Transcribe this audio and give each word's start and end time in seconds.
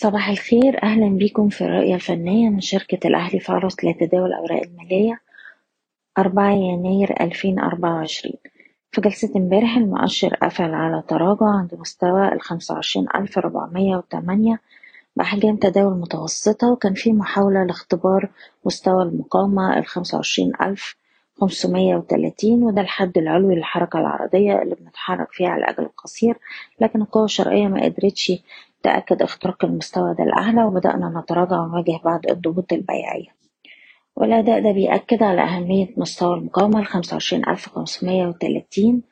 صباح 0.00 0.28
الخير. 0.28 0.82
أهلا 0.82 1.08
بيكم 1.08 1.48
في 1.48 1.64
الرؤية 1.64 1.94
الفنية 1.94 2.48
من 2.48 2.60
شركة 2.60 3.06
الأهلي 3.08 3.40
فارس 3.40 3.84
لتداول 3.84 4.26
الأوراق 4.32 4.62
المالية 4.62 5.20
أربعة 6.18 6.50
يناير 6.52 7.20
ألفين 7.20 7.58
أربعة 7.58 7.94
وعشرين. 7.94 8.34
في 8.90 9.00
جلسة 9.00 9.32
امبارح 9.36 9.76
المؤشر 9.76 10.34
قفل 10.34 10.74
على 10.74 11.02
تراجع 11.08 11.46
عند 11.46 11.74
مستوى 11.74 12.28
ربعمية 13.40 13.96
وتمانية 13.96 14.60
بأحجام 15.16 15.56
تداول 15.56 16.00
متوسطة 16.00 16.72
وكان 16.72 16.94
في 16.94 17.12
محاولة 17.12 17.64
لاختبار 17.64 18.30
مستوى 18.64 19.02
المقاومة 19.02 19.78
الخمسة 19.78 20.16
وعشرين 20.16 20.52
ألف 21.42 21.50
خمسمية 21.50 21.96
وتلاتين 21.96 22.62
وده 22.62 22.80
الحد 22.80 23.18
العلوي 23.18 23.54
للحركة 23.54 23.98
العرضية 23.98 24.62
اللي 24.62 24.74
بنتحرك 24.74 25.32
فيها 25.32 25.48
على 25.48 25.64
الأجل 25.64 25.82
القصير. 25.82 26.36
لكن 26.80 27.02
القوة 27.02 27.24
الشرقية 27.24 27.66
ما 27.68 27.84
قدرتش 27.84 28.32
تأكد 28.82 29.22
اختراق 29.22 29.64
المستوى 29.64 30.14
ده 30.14 30.24
الأعلى 30.24 30.64
وبدأنا 30.64 31.20
نتراجع 31.20 31.60
ونواجه 31.60 32.00
بعض 32.04 32.20
الضغوط 32.30 32.72
البيعية. 32.72 33.28
والأداء 34.16 34.60
ده 34.62 34.72
بيأكد 34.72 35.22
على 35.22 35.42
أهمية 35.42 35.88
مستوى 35.96 36.34
المقاومة 36.38 36.80
الخمسة 36.80 37.14
وعشرين 37.14 37.48
ألف 37.48 37.68
خمسمية 37.68 38.26
وتلاتين 38.26 39.02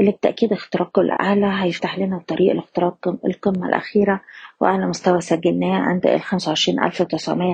اللي 0.00 0.10
بتأكيد 0.12 0.52
اختراقه 0.52 1.02
الأعلى 1.02 1.46
هيفتح 1.62 1.98
لنا 1.98 2.16
الطريق 2.16 2.52
لاختراق 2.54 3.08
القمة 3.26 3.68
الأخيرة 3.68 4.20
وأعلى 4.60 4.86
مستوى 4.86 5.20
سجلناه 5.20 5.78
عند 5.80 6.06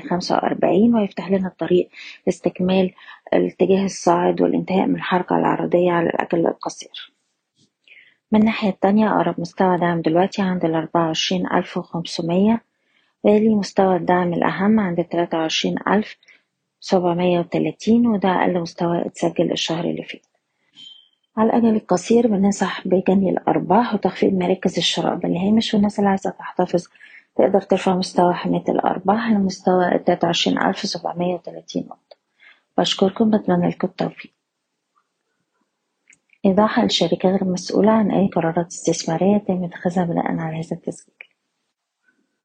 خمسة 0.00 0.34
وأربعين 0.34 0.94
ويفتح 0.94 1.30
لنا 1.30 1.48
الطريق 1.48 1.88
لاستكمال 2.26 2.90
الاتجاه 3.34 3.84
الصاعد 3.84 4.40
والانتهاء 4.40 4.86
من 4.86 4.94
الحركة 4.94 5.36
العرضية 5.38 5.92
على 5.92 6.06
الأجل 6.10 6.46
القصير. 6.46 7.12
من 8.32 8.40
الناحية 8.40 8.68
التانية 8.68 9.08
أقرب 9.16 9.40
مستوى 9.40 9.78
دعم 9.78 10.00
دلوقتي 10.00 10.42
عند 10.42 10.64
ألف 11.52 11.76
وخمسمية 11.76 12.62
ويلي 13.22 13.54
مستوى 13.54 13.96
الدعم 13.96 14.32
الأهم 14.32 14.80
عند 14.80 14.98
سبعمية 16.80 17.38
وتلاتين 17.38 18.06
وده 18.06 18.28
أقل 18.28 18.60
مستوى 18.60 19.06
اتسجل 19.06 19.52
الشهر 19.52 19.84
اللي 19.84 20.02
فات. 20.02 20.31
على 21.36 21.50
الأجل 21.50 21.76
القصير 21.76 22.26
بننصح 22.26 22.88
بجني 22.88 23.30
الأرباح 23.30 23.94
وتخفيض 23.94 24.32
مراكز 24.32 24.78
الشراء 24.78 25.14
بالهامش. 25.14 25.74
والناس 25.74 25.98
اللي 25.98 26.10
عايزة 26.10 26.30
تحتفظ 26.30 26.86
تقدر 27.36 27.60
ترفع 27.60 27.94
مستوى 27.96 28.34
حماية 28.34 28.64
الأرباح 28.68 29.30
لمستوى 29.30 29.94
التلاتة 29.94 30.26
وعشرين 30.26 30.58
ألف 30.62 30.78
سبعمية 30.78 31.34
وتلاتين 31.34 31.82
نقطة. 31.82 32.16
بشكركم 32.78 33.30
بتمنى 33.30 33.68
لكم 33.68 33.88
التوفيق. 33.88 34.32
إيضاح 36.46 36.78
الشركة 36.78 37.28
غير 37.28 37.44
مسؤولة 37.44 37.92
عن 37.92 38.10
أي 38.10 38.28
قرارات 38.28 38.66
استثمارية 38.66 39.36
يتم 39.36 39.64
اتخاذها 39.64 40.04
بناء 40.04 40.26
على 40.26 40.56
هذا 40.58 40.76
التسجيل. 40.76 41.31